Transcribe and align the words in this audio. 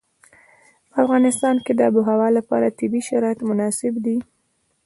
په 0.91 0.95
افغانستان 1.03 1.55
کې 1.65 1.71
د 1.75 1.81
آب 1.87 1.93
وهوا 1.97 2.29
لپاره 2.37 2.75
طبیعي 2.79 3.01
شرایط 3.09 3.39
مناسب 3.49 3.93
دي. 4.05 4.17